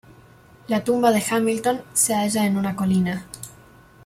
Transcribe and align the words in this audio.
La 0.67 0.83
tumba 0.83 1.11
de 1.11 1.21
Hamilton 1.29 1.79
se 1.93 2.15
halla 2.15 2.47
en 2.47 2.57
una 2.57 2.75
colina. 2.75 3.23